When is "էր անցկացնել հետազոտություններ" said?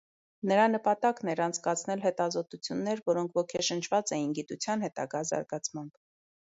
1.33-3.05